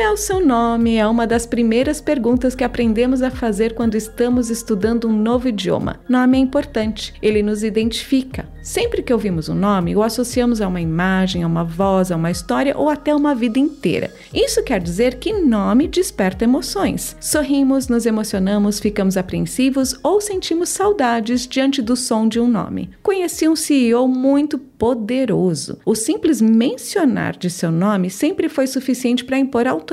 [0.00, 0.96] É o seu nome?
[0.96, 6.00] É uma das primeiras perguntas que aprendemos a fazer quando estamos estudando um novo idioma.
[6.08, 8.48] Nome é importante, ele nos identifica.
[8.62, 12.30] Sempre que ouvimos um nome, o associamos a uma imagem, a uma voz, a uma
[12.30, 14.12] história ou até uma vida inteira.
[14.32, 17.16] Isso quer dizer que nome desperta emoções.
[17.20, 22.90] Sorrimos, nos emocionamos, ficamos apreensivos ou sentimos saudades diante do som de um nome.
[23.02, 25.78] Conheci um CEO muito poderoso.
[25.84, 29.89] O simples mencionar de seu nome sempre foi suficiente para impor autoridade.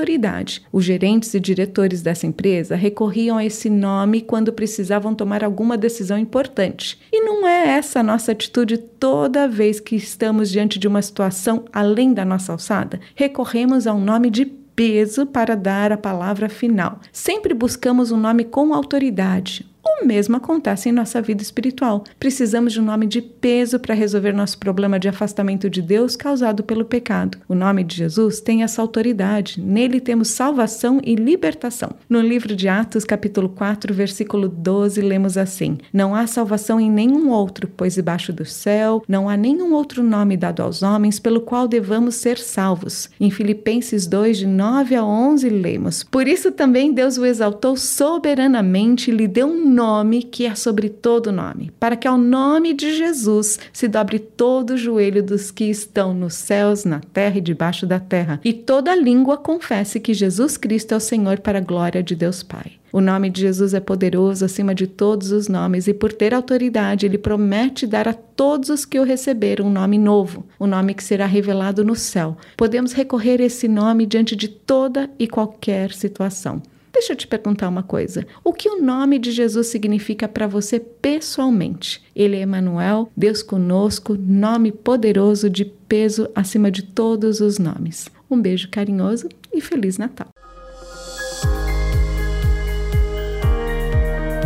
[0.72, 6.18] Os gerentes e diretores dessa empresa recorriam a esse nome quando precisavam tomar alguma decisão
[6.18, 6.98] importante.
[7.12, 11.64] E não é essa a nossa atitude toda vez que estamos diante de uma situação
[11.72, 13.00] além da nossa alçada?
[13.14, 14.44] Recorremos a um nome de
[14.78, 17.00] peso para dar a palavra final.
[17.12, 19.68] Sempre buscamos um nome com autoridade,
[20.04, 22.04] mesmo acontece em nossa vida espiritual.
[22.18, 26.62] Precisamos de um nome de peso para resolver nosso problema de afastamento de Deus causado
[26.62, 27.38] pelo pecado.
[27.48, 29.60] O nome de Jesus tem essa autoridade.
[29.60, 31.90] Nele temos salvação e libertação.
[32.08, 37.30] No livro de Atos, capítulo 4, versículo 12, lemos assim: Não há salvação em nenhum
[37.30, 41.66] outro, pois debaixo do céu não há nenhum outro nome dado aos homens pelo qual
[41.66, 43.10] devamos ser salvos.
[43.20, 49.10] Em Filipenses 2, de 9 a 11, lemos: Por isso também Deus o exaltou soberanamente
[49.10, 49.87] e lhe deu um nome
[50.30, 54.76] que é sobre todo nome, para que ao nome de Jesus se dobre todo o
[54.76, 59.36] joelho dos que estão nos céus, na terra e debaixo da terra, e toda língua
[59.36, 62.72] confesse que Jesus Cristo é o Senhor para a glória de Deus Pai.
[62.90, 67.04] O nome de Jesus é poderoso acima de todos os nomes e, por ter autoridade,
[67.04, 71.04] ele promete dar a todos os que o receberam um nome novo, um nome que
[71.04, 72.36] será revelado no céu.
[72.56, 76.62] Podemos recorrer a esse nome diante de toda e qualquer situação.
[76.98, 78.26] Deixa eu te perguntar uma coisa.
[78.42, 82.02] O que o nome de Jesus significa para você pessoalmente?
[82.14, 88.08] Ele é Emanuel, Deus conosco, nome poderoso de peso acima de todos os nomes.
[88.28, 90.26] Um beijo carinhoso e feliz Natal.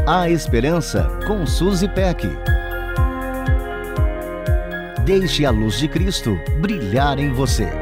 [0.06, 2.28] A Esperança com Suzy Peck.
[5.06, 7.81] Deixe a luz de Cristo brilhar em você.